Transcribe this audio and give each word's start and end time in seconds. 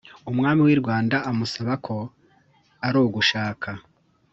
umwami 0.31 0.61
wirwanda 0.67 1.17
amusaba 1.29 1.73
ko 1.85 1.95
arugushaka 2.87 3.69